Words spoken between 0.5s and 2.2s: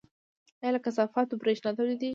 آیا له کثافاتو بریښنا تولیدیږي؟